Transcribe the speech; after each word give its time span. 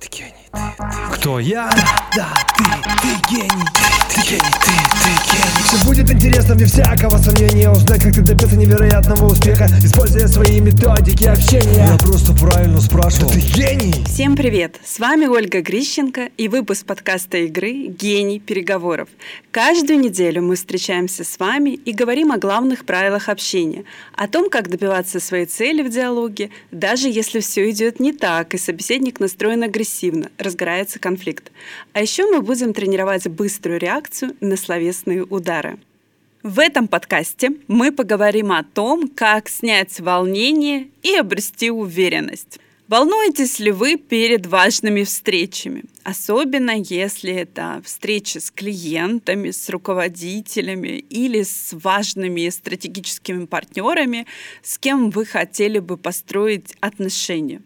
Ты 0.00 0.08
гений, 0.08 0.34
ты, 0.50 0.58
ты. 0.58 0.61
Кто 1.22 1.38
я? 1.38 1.70
Да, 2.16 2.34
ты, 2.58 2.64
ты 3.00 3.36
гений, 3.36 3.48
ты, 3.72 4.14
ты 4.14 4.28
гений, 4.28 4.40
ты, 4.60 4.70
ты 5.02 5.08
гений. 5.32 5.62
Все 5.62 5.86
будет 5.86 6.10
интересно 6.10 6.54
мне 6.54 6.66
всякого 6.66 7.16
сомнения 7.16 7.70
Узнать, 7.70 8.02
как 8.02 8.12
ты 8.12 8.20
добился 8.20 8.56
невероятного 8.56 9.32
успеха 9.32 9.66
Используя 9.82 10.26
свои 10.26 10.60
методики 10.60 11.24
общения 11.24 11.86
Я 11.86 11.96
просто 11.96 12.34
правильно 12.34 12.80
спрашивал. 12.80 13.30
Ты 13.30 13.38
гений! 13.38 14.04
Всем 14.04 14.36
привет! 14.36 14.80
С 14.84 14.98
вами 14.98 15.26
Ольга 15.26 15.62
Грищенко 15.62 16.28
и 16.36 16.48
выпуск 16.48 16.84
подкаста 16.84 17.38
игры 17.38 17.86
«Гений 17.86 18.40
переговоров». 18.40 19.08
Каждую 19.50 20.00
неделю 20.00 20.42
мы 20.42 20.56
встречаемся 20.56 21.24
с 21.24 21.38
вами 21.38 21.70
и 21.70 21.92
говорим 21.92 22.32
о 22.32 22.38
главных 22.38 22.84
правилах 22.84 23.28
общения, 23.28 23.84
о 24.14 24.26
том, 24.28 24.50
как 24.50 24.68
добиваться 24.68 25.20
своей 25.20 25.46
цели 25.46 25.82
в 25.82 25.88
диалоге, 25.88 26.50
даже 26.70 27.08
если 27.08 27.40
все 27.40 27.70
идет 27.70 28.00
не 28.00 28.12
так 28.12 28.54
и 28.54 28.58
собеседник 28.58 29.20
настроен 29.20 29.62
агрессивно, 29.62 30.30
разгорается 30.36 30.98
конфликт. 30.98 31.11
А 31.92 32.02
еще 32.02 32.26
мы 32.26 32.40
будем 32.40 32.74
тренировать 32.74 33.26
быструю 33.28 33.78
реакцию 33.78 34.36
на 34.40 34.56
словесные 34.56 35.24
удары. 35.24 35.78
В 36.42 36.58
этом 36.58 36.88
подкасте 36.88 37.52
мы 37.68 37.92
поговорим 37.92 38.50
о 38.50 38.64
том, 38.64 39.08
как 39.08 39.48
снять 39.48 40.00
волнение 40.00 40.88
и 41.02 41.14
обрести 41.14 41.70
уверенность. 41.70 42.58
Волнуетесь 42.88 43.58
ли 43.58 43.70
вы 43.70 43.96
перед 43.96 44.46
важными 44.46 45.04
встречами? 45.04 45.84
Особенно 46.02 46.72
если 46.72 47.32
это 47.32 47.80
встречи 47.84 48.38
с 48.38 48.50
клиентами, 48.50 49.50
с 49.50 49.70
руководителями 49.70 51.04
или 51.08 51.42
с 51.42 51.70
важными 51.72 52.48
стратегическими 52.50 53.46
партнерами, 53.46 54.26
с 54.62 54.76
кем 54.78 55.10
вы 55.10 55.24
хотели 55.24 55.78
бы 55.78 55.96
построить 55.96 56.74
отношения. 56.80 57.62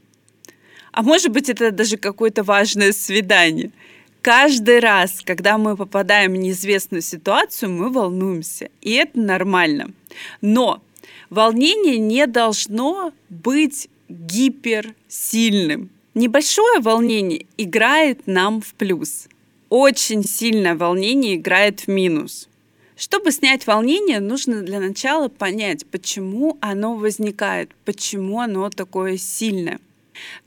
А 0.97 1.03
может 1.03 1.31
быть, 1.31 1.49
это 1.51 1.71
даже 1.71 1.97
какое-то 1.99 2.43
важное 2.43 2.93
свидание– 2.93 3.71
каждый 4.27 4.81
раз, 4.81 5.21
когда 5.25 5.57
мы 5.57 5.77
попадаем 5.77 6.33
в 6.33 6.37
неизвестную 6.37 7.01
ситуацию, 7.01 7.71
мы 7.71 7.91
волнуемся. 7.91 8.71
И 8.83 8.95
это 8.95 9.21
нормально. 9.21 9.93
Но 10.41 10.83
волнение 11.31 11.99
не 11.99 12.27
должно 12.27 13.13
быть 13.29 13.89
гиперсильным. 14.09 15.91
Небольшое 16.15 16.81
волнение 16.81 17.47
играет 17.57 18.27
нам 18.27 18.61
в 18.61 18.75
плюс. 18.75 19.29
Очень 19.69 20.25
сильное 20.25 20.75
волнение 20.75 21.37
играет 21.37 21.83
в 21.83 21.89
минус. 21.89 22.49
Чтобы 22.97 23.31
снять 23.31 23.69
волнение, 23.69 24.19
нужно 24.19 24.63
для 24.63 24.81
начала 24.81 25.29
понять, 25.29 25.87
почему 25.87 26.59
оно 26.61 26.97
возникает, 26.97 27.71
почему 27.85 28.41
оно 28.41 28.71
такое 28.71 29.19
сильное. 29.19 29.79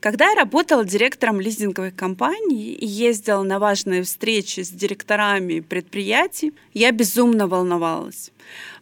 Когда 0.00 0.30
я 0.30 0.34
работала 0.34 0.84
директором 0.84 1.40
лизинговой 1.40 1.90
компании 1.90 2.72
и 2.72 2.86
ездила 2.86 3.42
на 3.42 3.58
важные 3.58 4.02
встречи 4.02 4.60
с 4.60 4.70
директорами 4.70 5.60
предприятий, 5.60 6.52
я 6.74 6.92
безумно 6.92 7.46
волновалась, 7.46 8.30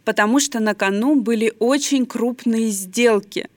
потому 0.05 0.41
что 0.41 0.61
на 0.61 0.75
кону 0.75 1.15
были 1.15 1.53
очень 1.59 2.07
крупные 2.07 2.71
сделки. 2.71 3.49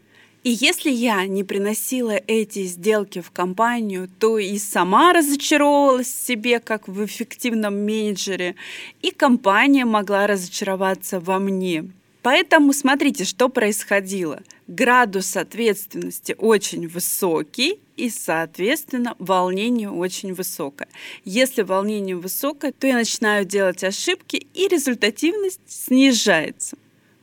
И 0.44 0.50
если 0.50 0.90
я 0.90 1.28
не 1.28 1.44
приносила 1.44 2.20
эти 2.26 2.66
сделки 2.66 3.22
в 3.22 3.30
компанию, 3.30 4.10
то 4.20 4.40
и 4.40 4.58
сама 4.58 5.14
разочаровывалась 5.14 6.12
себе, 6.12 6.60
как 6.60 6.88
в 6.88 7.06
эффективном 7.06 7.86
менеджере, 7.86 8.56
и 9.04 9.12
компания 9.12 9.86
могла 9.86 10.26
разочароваться 10.26 11.20
во 11.20 11.38
мне. 11.38 11.92
Поэтому 12.22 12.72
смотрите, 12.74 13.24
что 13.24 13.50
происходило. 13.50 14.42
Градус 14.68 15.36
ответственности 15.36 16.36
очень 16.38 16.88
высокий, 16.88 17.80
и, 17.98 18.10
соответственно, 18.10 19.16
волнение 19.20 19.90
очень 19.90 20.34
высокое. 20.34 20.88
Если 21.26 21.62
волнение 21.62 22.16
высокое, 22.16 22.72
то 22.72 22.88
я 22.88 22.96
начинаю 22.96 23.46
делать 23.46 23.84
ошибки, 23.84 24.48
и 24.54 24.68
результативность 24.68 25.62
снижается. 25.68 26.78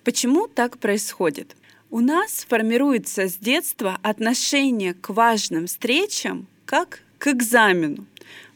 Почему 0.04 0.48
так 0.48 0.78
происходит? 0.78 1.56
У 1.90 2.00
нас 2.00 2.44
формируется 2.48 3.28
с 3.28 3.36
детства 3.36 3.98
отношение 4.02 4.94
к 4.94 5.08
важным 5.10 5.66
встречам 5.66 6.46
как 6.66 7.02
к 7.18 7.28
экзамену 7.28 8.04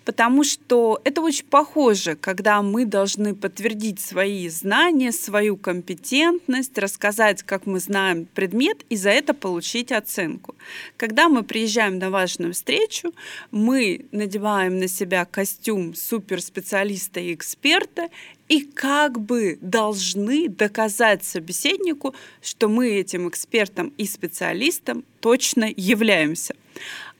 потому 0.05 0.45
что 0.45 1.01
это 1.05 1.21
очень 1.21 1.47
похоже, 1.47 2.17
когда 2.17 2.63
мы 2.63 2.85
должны 2.85 3.35
подтвердить 3.35 4.01
свои 4.01 4.49
знания, 4.49 5.13
свою 5.13 5.57
компетентность, 5.57 6.77
рассказать, 6.79 7.43
как 7.43 7.67
мы 7.67 7.81
знаем 7.81 8.27
предмет, 8.27 8.85
и 8.89 8.97
за 8.97 9.11
это 9.11 9.35
получить 9.35 9.93
оценку. 9.93 10.55
Когда 10.97 11.29
мы 11.29 11.43
приезжаем 11.43 11.99
на 11.99 12.11
важную 12.11 12.53
встречу, 12.53 13.15
мы 13.51 14.07
надеваем 14.13 14.79
на 14.79 14.89
себя 14.89 15.25
костюм 15.25 15.95
суперспециалиста 15.95 17.21
и 17.21 17.35
эксперта 17.35 18.09
и 18.49 18.61
как 18.61 19.19
бы 19.21 19.59
должны 19.61 20.49
доказать 20.49 21.25
собеседнику, 21.25 22.15
что 22.43 22.69
мы 22.69 22.91
этим 22.91 23.29
экспертом 23.29 23.93
и 23.97 24.05
специалистом 24.05 25.05
точно 25.21 25.73
являемся. 25.75 26.55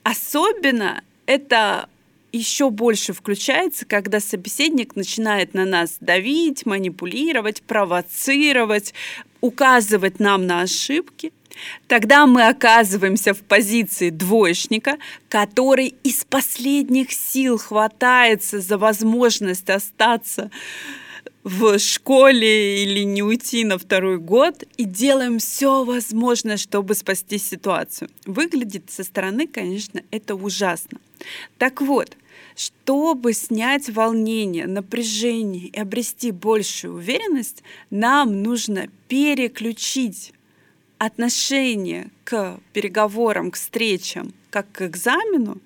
Особенно 0.03 1.01
это 1.25 1.89
еще 2.33 2.71
больше 2.71 3.13
включается, 3.13 3.85
когда 3.85 4.19
собеседник 4.19 4.95
начинает 4.95 5.53
на 5.53 5.65
нас 5.65 5.97
давить, 5.99 6.65
манипулировать, 6.65 7.61
провоцировать, 7.61 8.93
указывать 9.39 10.19
нам 10.19 10.47
на 10.47 10.61
ошибки. 10.61 11.31
Тогда 11.87 12.25
мы 12.25 12.47
оказываемся 12.47 13.35
в 13.35 13.41
позиции 13.41 14.09
двоечника, 14.09 14.97
который 15.29 15.93
из 16.03 16.25
последних 16.25 17.11
сил 17.11 17.59
хватается 17.59 18.59
за 18.59 18.79
возможность 18.79 19.69
остаться 19.69 20.49
в 21.43 21.77
школе 21.77 22.83
или 22.83 23.03
не 23.03 23.21
уйти 23.21 23.65
на 23.65 23.77
второй 23.77 24.17
год 24.17 24.63
и 24.77 24.85
делаем 24.85 25.39
все 25.39 25.83
возможное, 25.83 26.57
чтобы 26.57 26.95
спасти 26.95 27.37
ситуацию. 27.37 28.09
Выглядит 28.25 28.89
со 28.89 29.03
стороны, 29.03 29.47
конечно, 29.47 30.01
это 30.11 30.35
ужасно. 30.35 30.99
Так 31.57 31.81
вот, 31.81 32.15
чтобы 32.55 33.33
снять 33.33 33.89
волнение, 33.89 34.67
напряжение 34.67 35.67
и 35.67 35.79
обрести 35.79 36.31
большую 36.31 36.95
уверенность, 36.95 37.63
нам 37.89 38.41
нужно 38.41 38.87
переключить 39.07 40.33
отношение 40.97 42.09
к 42.23 42.59
переговорам, 42.71 43.51
к 43.51 43.55
встречам, 43.55 44.33
как 44.49 44.71
к 44.71 44.83
экзамену, 44.83 45.57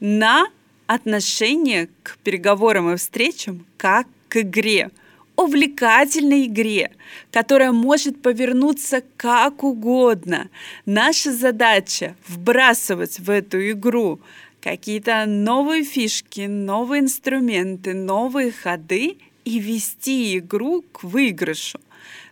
на 0.00 0.48
отношение 0.86 1.88
к 2.02 2.16
переговорам 2.24 2.92
и 2.92 2.96
встречам 2.96 3.66
как 3.76 4.06
к 4.28 4.40
игре, 4.40 4.90
увлекательной 5.36 6.46
игре, 6.46 6.90
которая 7.30 7.72
может 7.72 8.20
повернуться 8.22 9.02
как 9.16 9.62
угодно. 9.62 10.48
Наша 10.86 11.32
задача 11.32 12.16
вбрасывать 12.26 13.18
в 13.20 13.30
эту 13.30 13.70
игру 13.70 14.20
какие-то 14.60 15.26
новые 15.26 15.84
фишки, 15.84 16.40
новые 16.40 17.02
инструменты, 17.02 17.94
новые 17.94 18.50
ходы 18.50 19.18
и 19.44 19.58
вести 19.58 20.38
игру 20.38 20.82
к 20.92 21.04
выигрышу. 21.04 21.78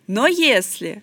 Но 0.07 0.27
если 0.27 1.03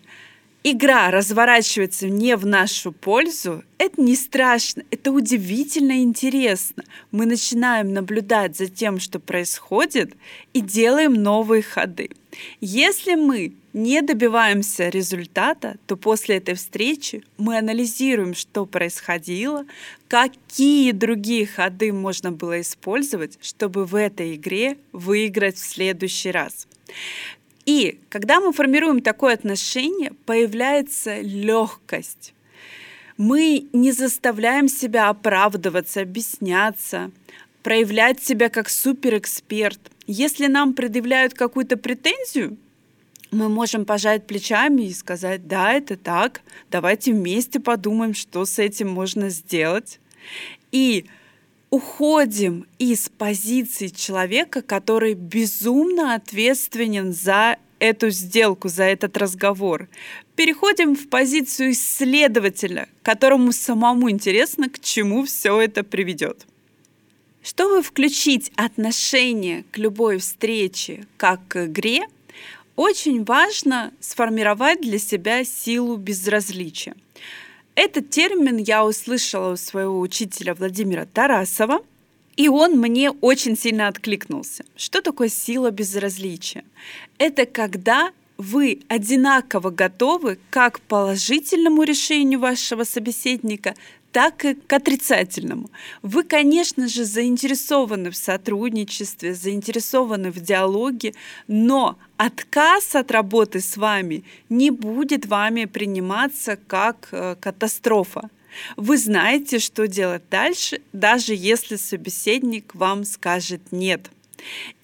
игра 0.63 1.11
разворачивается 1.11 2.07
не 2.07 2.35
в 2.35 2.45
нашу 2.45 2.91
пользу, 2.91 3.63
это 3.77 4.01
не 4.01 4.15
страшно, 4.15 4.83
это 4.91 5.11
удивительно 5.11 6.01
интересно. 6.01 6.83
Мы 7.11 7.25
начинаем 7.25 7.93
наблюдать 7.93 8.57
за 8.57 8.67
тем, 8.67 8.99
что 8.99 9.19
происходит, 9.19 10.13
и 10.53 10.61
делаем 10.61 11.13
новые 11.13 11.63
ходы. 11.63 12.11
Если 12.61 13.15
мы 13.15 13.53
не 13.73 14.01
добиваемся 14.01 14.89
результата, 14.89 15.77
то 15.87 15.95
после 15.95 16.37
этой 16.37 16.55
встречи 16.55 17.23
мы 17.37 17.57
анализируем, 17.57 18.35
что 18.35 18.65
происходило, 18.65 19.65
какие 20.07 20.91
другие 20.91 21.45
ходы 21.47 21.91
можно 21.93 22.31
было 22.31 22.61
использовать, 22.61 23.37
чтобы 23.41 23.85
в 23.85 23.95
этой 23.95 24.35
игре 24.35 24.77
выиграть 24.91 25.57
в 25.57 25.65
следующий 25.65 26.31
раз. 26.31 26.67
И 27.73 28.01
когда 28.09 28.41
мы 28.41 28.51
формируем 28.51 29.01
такое 29.01 29.33
отношение, 29.33 30.11
появляется 30.25 31.21
легкость. 31.21 32.33
Мы 33.15 33.69
не 33.71 33.93
заставляем 33.93 34.67
себя 34.67 35.07
оправдываться, 35.07 36.01
объясняться, 36.01 37.11
проявлять 37.63 38.21
себя 38.21 38.49
как 38.49 38.67
суперэксперт. 38.67 39.79
Если 40.05 40.47
нам 40.47 40.73
предъявляют 40.73 41.33
какую-то 41.33 41.77
претензию, 41.77 42.57
мы 43.31 43.47
можем 43.47 43.85
пожать 43.85 44.27
плечами 44.27 44.81
и 44.81 44.93
сказать, 44.93 45.47
да, 45.47 45.71
это 45.71 45.95
так, 45.95 46.41
давайте 46.69 47.13
вместе 47.13 47.61
подумаем, 47.61 48.13
что 48.13 48.43
с 48.43 48.59
этим 48.59 48.89
можно 48.89 49.29
сделать. 49.29 50.01
И 50.73 51.05
уходим 51.71 52.67
из 52.77 53.09
позиции 53.09 53.87
человека, 53.87 54.61
который 54.61 55.15
безумно 55.15 56.13
ответственен 56.13 57.13
за 57.13 57.57
эту 57.79 58.11
сделку, 58.11 58.67
за 58.67 58.83
этот 58.83 59.17
разговор. 59.17 59.87
Переходим 60.35 60.95
в 60.95 61.09
позицию 61.09 61.71
исследователя, 61.71 62.87
которому 63.01 63.51
самому 63.53 64.11
интересно, 64.11 64.69
к 64.69 64.79
чему 64.79 65.25
все 65.25 65.59
это 65.59 65.83
приведет. 65.83 66.45
Чтобы 67.41 67.81
включить 67.81 68.51
отношение 68.55 69.63
к 69.71 69.79
любой 69.79 70.19
встрече 70.19 71.07
как 71.17 71.39
к 71.47 71.65
игре, 71.65 72.01
очень 72.75 73.23
важно 73.23 73.91
сформировать 73.99 74.81
для 74.81 74.99
себя 74.99 75.43
силу 75.43 75.95
безразличия. 75.95 76.95
Этот 77.75 78.09
термин 78.09 78.57
я 78.57 78.85
услышала 78.85 79.53
у 79.53 79.57
своего 79.57 79.99
учителя 79.99 80.53
Владимира 80.53 81.05
Тарасова, 81.05 81.81
и 82.35 82.47
он 82.47 82.77
мне 82.79 83.11
очень 83.11 83.57
сильно 83.57 83.87
откликнулся. 83.87 84.65
Что 84.75 85.01
такое 85.01 85.29
сила 85.29 85.71
безразличия? 85.71 86.63
Это 87.17 87.45
когда 87.45 88.11
вы 88.37 88.81
одинаково 88.87 89.69
готовы 89.69 90.39
как 90.49 90.77
к 90.77 90.81
положительному 90.81 91.83
решению 91.83 92.39
вашего 92.39 92.83
собеседника, 92.83 93.75
так 94.11 94.45
и 94.45 94.53
к 94.53 94.73
отрицательному. 94.73 95.69
Вы, 96.01 96.23
конечно 96.23 96.87
же, 96.87 97.05
заинтересованы 97.05 98.11
в 98.11 98.15
сотрудничестве, 98.15 99.33
заинтересованы 99.33 100.31
в 100.31 100.39
диалоге, 100.39 101.13
но 101.47 101.97
отказ 102.17 102.95
от 102.95 103.11
работы 103.11 103.61
с 103.61 103.77
вами 103.77 104.23
не 104.49 104.69
будет 104.71 105.25
вами 105.25 105.65
приниматься 105.65 106.57
как 106.67 107.09
э, 107.11 107.35
катастрофа. 107.39 108.29
Вы 108.75 108.97
знаете, 108.97 109.59
что 109.59 109.87
делать 109.87 110.23
дальше, 110.29 110.81
даже 110.91 111.33
если 111.33 111.77
собеседник 111.77 112.75
вам 112.75 113.05
скажет 113.05 113.61
нет. 113.71 114.09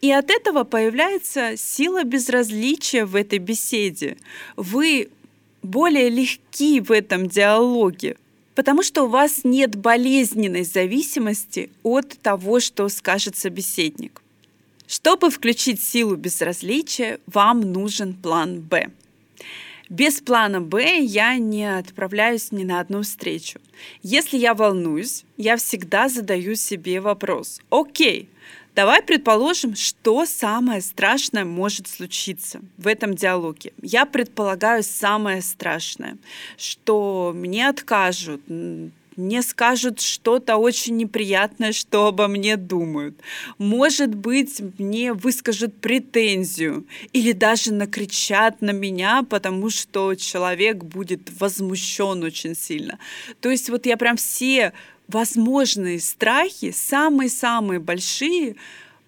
И 0.01 0.11
от 0.11 0.29
этого 0.29 0.63
появляется 0.63 1.57
сила 1.57 2.03
безразличия 2.03 3.05
в 3.05 3.15
этой 3.15 3.39
беседе. 3.39 4.17
Вы 4.55 5.09
более 5.63 6.09
легки 6.09 6.79
в 6.79 6.91
этом 6.91 7.27
диалоге, 7.27 8.15
потому 8.57 8.81
что 8.81 9.03
у 9.03 9.07
вас 9.07 9.41
нет 9.43 9.75
болезненной 9.75 10.63
зависимости 10.63 11.69
от 11.83 12.17
того, 12.23 12.59
что 12.59 12.89
скажет 12.89 13.37
собеседник. 13.37 14.23
Чтобы 14.87 15.29
включить 15.29 15.79
силу 15.79 16.15
безразличия, 16.15 17.19
вам 17.27 17.61
нужен 17.61 18.15
план 18.15 18.61
«Б». 18.61 18.89
Без 19.89 20.21
плана 20.21 20.59
«Б» 20.59 20.97
я 21.01 21.37
не 21.37 21.65
отправляюсь 21.77 22.51
ни 22.51 22.63
на 22.63 22.79
одну 22.79 23.03
встречу. 23.03 23.59
Если 24.01 24.39
я 24.39 24.55
волнуюсь, 24.55 25.23
я 25.37 25.55
всегда 25.57 26.09
задаю 26.09 26.55
себе 26.55 26.99
вопрос. 26.99 27.61
Окей, 27.69 28.27
Давай 28.77 29.01
предположим, 29.01 29.75
что 29.75 30.27
самое 30.27 30.81
страшное 30.81 31.45
может 31.45 31.87
случиться 31.87 32.61
в 32.77 32.85
этом 32.85 33.15
диалоге. 33.15 33.73
Я 33.81 34.05
предполагаю 34.05 34.83
самое 34.83 35.41
страшное, 35.41 36.19
что 36.57 37.31
мне 37.33 37.69
откажут, 37.69 38.39
мне 38.47 39.41
скажут 39.41 39.99
что-то 39.99 40.57
очень 40.57 40.95
неприятное, 40.95 41.71
что 41.71 42.05
обо 42.05 42.27
мне 42.27 42.55
думают. 42.55 43.19
Может 43.57 44.13
быть, 44.13 44.61
мне 44.77 45.11
выскажут 45.11 45.75
претензию 45.81 46.85
или 47.13 47.31
даже 47.31 47.73
накричат 47.73 48.61
на 48.61 48.73
меня, 48.73 49.23
потому 49.27 49.71
что 49.71 50.13
человек 50.13 50.83
будет 50.83 51.31
возмущен 51.39 52.23
очень 52.23 52.55
сильно. 52.55 52.99
То 53.41 53.49
есть 53.49 53.71
вот 53.71 53.87
я 53.87 53.97
прям 53.97 54.17
все 54.17 54.71
возможные 55.07 55.99
страхи, 55.99 56.71
самые-самые 56.71 57.79
большие, 57.79 58.55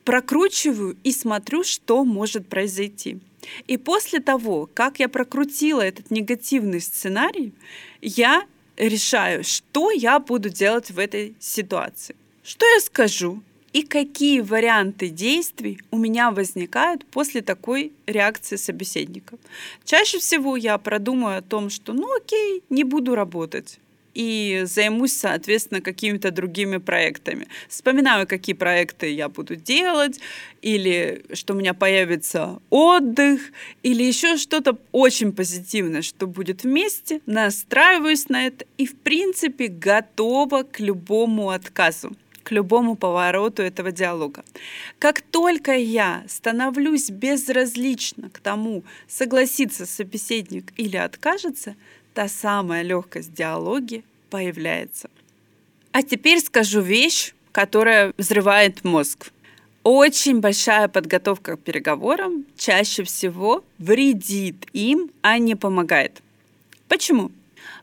прокручиваю 0.04 0.98
и 1.04 1.12
смотрю, 1.12 1.64
что 1.64 2.04
может 2.04 2.48
произойти. 2.48 3.20
И 3.68 3.78
после 3.78 4.20
того, 4.20 4.70
как 4.74 5.00
я 5.00 5.10
прокрутила 5.10 5.82
этот 5.82 6.12
негативный 6.12 6.82
сценарий, 6.82 7.54
я 8.02 8.46
решаю, 8.78 9.44
что 9.44 9.92
я 9.92 10.20
буду 10.20 10.50
делать 10.50 10.92
в 10.92 11.00
этой 11.00 11.36
ситуации. 11.40 12.16
Что 12.44 12.66
я 12.66 12.80
скажу 12.80 13.42
и 13.74 13.84
какие 13.84 14.40
варианты 14.40 15.10
действий 15.10 15.80
у 15.92 15.98
меня 15.98 16.32
возникают 16.32 17.06
после 17.06 17.42
такой 17.42 17.92
реакции 18.08 18.56
собеседника. 18.56 19.38
Чаще 19.86 20.18
всего 20.18 20.58
я 20.58 20.78
продумаю 20.78 21.40
о 21.40 21.42
том, 21.44 21.70
что 21.70 21.94
ну 21.94 22.08
окей, 22.18 22.64
не 22.70 22.84
буду 22.84 23.16
работать 23.16 23.80
и 24.20 24.64
займусь, 24.66 25.14
соответственно, 25.14 25.80
какими-то 25.80 26.32
другими 26.32 26.76
проектами. 26.76 27.48
Вспоминаю, 27.70 28.28
какие 28.28 28.54
проекты 28.54 29.14
я 29.14 29.30
буду 29.30 29.56
делать, 29.56 30.20
или 30.62 31.24
что 31.32 31.54
у 31.54 31.56
меня 31.56 31.74
появится 31.74 32.60
отдых, 32.70 33.40
или 33.82 34.04
еще 34.04 34.36
что-то 34.36 34.78
очень 34.92 35.32
позитивное, 35.32 36.02
что 36.02 36.28
будет 36.28 36.66
вместе, 36.66 37.22
настраиваюсь 37.28 38.28
на 38.28 38.48
это 38.48 38.66
и, 38.78 38.86
в 38.86 38.98
принципе, 38.98 39.68
готова 39.68 40.64
к 40.64 40.82
любому 40.82 41.52
отказу 41.52 42.12
к 42.44 42.52
любому 42.52 42.96
повороту 42.96 43.62
этого 43.62 43.92
диалога. 43.92 44.44
Как 44.98 45.22
только 45.22 45.74
я 45.74 46.24
становлюсь 46.28 47.12
безразлична 47.12 48.32
к 48.32 48.40
тому, 48.40 48.84
согласится 49.08 49.86
собеседник 49.86 50.74
или 50.76 50.98
откажется, 50.98 51.76
та 52.16 52.28
самая 52.28 52.82
легкость 52.82 53.34
диалоги 53.34 54.04
появляется. 54.30 55.10
А 55.92 56.04
теперь 56.04 56.40
скажу 56.40 56.82
вещь, 56.82 57.34
которая 57.52 58.14
взрывает 58.18 58.84
мозг. 58.84 59.32
Очень 59.84 60.40
большая 60.40 60.88
подготовка 60.88 61.56
к 61.58 61.62
переговорам 61.62 62.46
чаще 62.58 63.04
всего 63.04 63.64
вредит 63.78 64.68
им, 64.74 65.10
а 65.22 65.40
не 65.40 65.56
помогает. 65.56 66.22
Почему? 66.88 67.32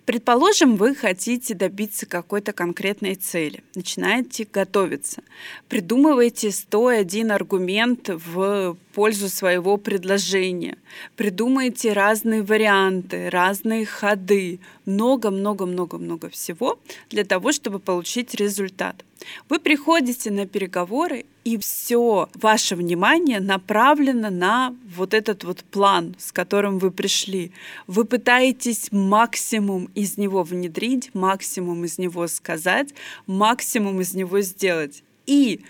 Предположим, 0.07 0.77
вы 0.77 0.95
хотите 0.95 1.53
добиться 1.55 2.07
какой-то 2.07 2.53
конкретной 2.53 3.17
цели, 3.17 3.65
начинаете 3.75 4.47
готовиться, 4.51 5.25
придумываете 5.69 6.53
101 6.53 7.33
аргумент 7.33 8.09
в 8.09 8.77
пользу 8.95 9.29
своего 9.29 9.77
предложения, 9.79 10.79
придумаете 11.17 11.93
разные 11.93 12.45
варианты, 12.45 13.31
разные 13.31 13.85
ходы, 13.85 14.61
много-много-много-много 14.85 16.31
всего 16.31 16.79
для 17.11 17.25
того, 17.25 17.51
чтобы 17.51 17.81
получить 17.81 18.33
результат. 18.37 19.05
Вы 19.49 19.59
приходите 19.59 20.31
на 20.31 20.47
переговоры, 20.47 21.27
и 21.45 21.59
все 21.59 22.29
ваше 22.35 22.75
внимание 22.75 23.39
направлено 23.39 24.31
на 24.31 24.75
вот 24.97 25.15
этот 25.15 25.45
вот 25.45 25.63
план, 25.63 26.17
с 26.19 26.33
которым 26.33 26.79
вы 26.79 26.91
пришли. 26.91 27.53
Вы 27.87 28.05
пытаетесь 28.05 28.91
максимум 28.91 29.89
из 29.95 30.19
него 30.19 30.43
внедрить, 30.43 31.15
максимум 31.15 31.85
из 31.85 31.99
него 31.99 32.27
сказать, 32.27 32.95
максимум 33.27 34.01
из 34.01 34.15
него 34.15 34.41
сделать. 34.41 35.05
И 35.27 35.61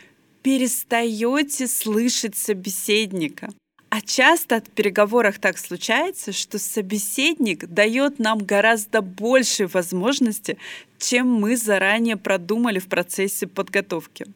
перестаете 0.42 1.66
слышать 1.66 2.36
собеседника. 2.36 3.52
А 3.88 4.00
часто 4.00 4.60
в 4.60 4.70
переговорах 4.70 5.38
так 5.38 5.58
случается, 5.58 6.32
что 6.32 6.58
собеседник 6.58 7.66
дает 7.66 8.18
нам 8.18 8.38
гораздо 8.38 9.00
больше 9.00 9.68
возможности, 9.68 10.58
чем 10.98 11.28
мы 11.28 11.56
заранее 11.56 12.16
продумали 12.16 12.78
в 12.78 12.88
процессе 12.88 13.46
подготовки. 13.46 14.26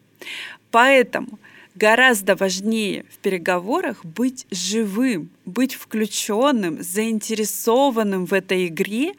Поэтому 0.71 1.39
гораздо 1.75 2.37
важнее 2.37 3.05
в 3.11 3.19
переговорах 3.19 4.05
быть 4.05 4.47
живым, 4.51 5.31
быть 5.45 5.75
включенным, 5.75 6.83
заинтересованным 6.83 8.27
в 8.27 8.33
этой 8.33 8.69
игре 8.69 9.15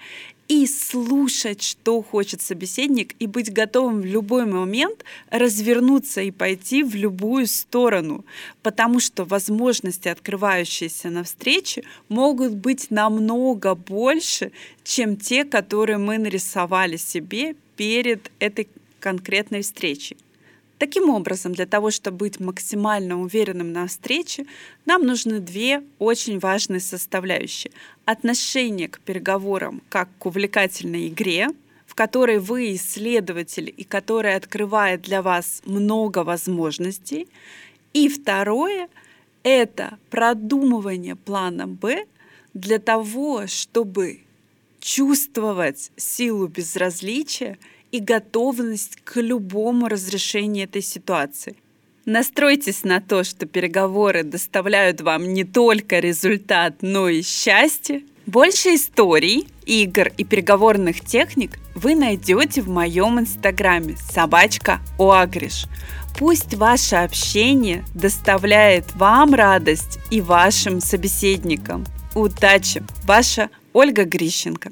и 0.51 0.67
слушать, 0.67 1.63
что 1.63 2.01
хочет 2.01 2.41
собеседник, 2.41 3.15
и 3.19 3.25
быть 3.25 3.53
готовым 3.53 4.01
в 4.01 4.05
любой 4.05 4.45
момент 4.45 5.05
развернуться 5.29 6.19
и 6.19 6.29
пойти 6.29 6.83
в 6.83 6.93
любую 6.93 7.47
сторону, 7.47 8.25
потому 8.61 8.99
что 8.99 9.23
возможности, 9.23 10.09
открывающиеся 10.09 11.09
на 11.09 11.23
встрече, 11.23 11.85
могут 12.09 12.51
быть 12.51 12.91
намного 12.91 13.75
больше, 13.75 14.51
чем 14.83 15.15
те, 15.15 15.45
которые 15.45 15.97
мы 15.97 16.17
нарисовали 16.17 16.97
себе 16.97 17.55
перед 17.77 18.29
этой 18.39 18.67
конкретной 18.99 19.61
встречей. 19.61 20.17
Таким 20.81 21.11
образом, 21.11 21.53
для 21.53 21.67
того, 21.67 21.91
чтобы 21.91 22.17
быть 22.17 22.39
максимально 22.39 23.21
уверенным 23.21 23.71
на 23.71 23.85
встрече, 23.85 24.47
нам 24.87 25.05
нужны 25.05 25.39
две 25.39 25.83
очень 25.99 26.39
важные 26.39 26.79
составляющие. 26.79 27.71
Отношение 28.05 28.87
к 28.87 28.99
переговорам 28.99 29.83
как 29.89 30.09
к 30.17 30.25
увлекательной 30.25 31.09
игре, 31.09 31.49
в 31.85 31.93
которой 31.93 32.39
вы 32.39 32.73
исследователь 32.73 33.71
и 33.77 33.83
которая 33.83 34.35
открывает 34.35 35.03
для 35.03 35.21
вас 35.21 35.61
много 35.65 36.23
возможностей. 36.23 37.27
И 37.93 38.09
второе— 38.09 38.89
это 39.43 39.99
продумывание 40.09 41.15
плана 41.15 41.67
«Б» 41.67 42.05
для 42.55 42.79
того, 42.79 43.45
чтобы 43.45 44.21
чувствовать 44.79 45.91
силу 45.95 46.47
безразличия 46.47 47.59
и 47.91 47.99
готовность 47.99 48.97
к 49.03 49.19
любому 49.21 49.87
разрешению 49.87 50.65
этой 50.65 50.81
ситуации. 50.81 51.55
Настройтесь 52.05 52.83
на 52.83 52.99
то, 52.99 53.23
что 53.23 53.45
переговоры 53.45 54.23
доставляют 54.23 55.01
вам 55.01 55.33
не 55.33 55.43
только 55.43 55.99
результат, 55.99 56.77
но 56.81 57.09
и 57.09 57.21
счастье. 57.21 58.03
Больше 58.25 58.75
историй, 58.75 59.47
игр 59.65 60.11
и 60.17 60.23
переговорных 60.23 61.01
техник 61.01 61.59
вы 61.75 61.95
найдете 61.95 62.61
в 62.61 62.69
моем 62.69 63.19
инстаграме 63.19 63.97
собачка 63.97 64.79
Оагриш. 64.97 65.65
Пусть 66.17 66.53
ваше 66.55 66.97
общение 66.97 67.83
доставляет 67.93 68.95
вам 68.95 69.33
радость 69.33 69.99
и 70.09 70.21
вашим 70.21 70.81
собеседникам. 70.81 71.85
Удачи! 72.15 72.83
Ваша 73.03 73.49
Ольга 73.73 74.05
Грищенко. 74.05 74.71